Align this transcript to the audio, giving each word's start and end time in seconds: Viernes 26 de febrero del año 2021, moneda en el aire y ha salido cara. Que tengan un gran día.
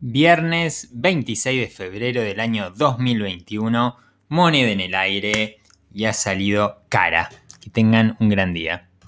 Viernes 0.00 0.90
26 0.92 1.60
de 1.60 1.66
febrero 1.66 2.22
del 2.22 2.38
año 2.38 2.70
2021, 2.70 3.96
moneda 4.28 4.70
en 4.70 4.78
el 4.78 4.94
aire 4.94 5.58
y 5.92 6.04
ha 6.04 6.12
salido 6.12 6.82
cara. 6.88 7.30
Que 7.60 7.68
tengan 7.68 8.16
un 8.20 8.28
gran 8.28 8.54
día. 8.54 8.87